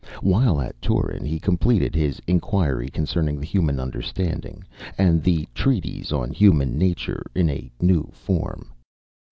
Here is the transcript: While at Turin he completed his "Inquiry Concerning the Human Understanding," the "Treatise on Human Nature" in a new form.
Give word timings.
While 0.23 0.59
at 0.61 0.81
Turin 0.81 1.25
he 1.25 1.37
completed 1.37 1.93
his 1.93 2.19
"Inquiry 2.25 2.89
Concerning 2.89 3.39
the 3.39 3.45
Human 3.45 3.79
Understanding," 3.79 4.63
the 4.97 5.47
"Treatise 5.53 6.11
on 6.11 6.31
Human 6.31 6.75
Nature" 6.75 7.21
in 7.35 7.51
a 7.51 7.71
new 7.79 8.09
form. 8.11 8.71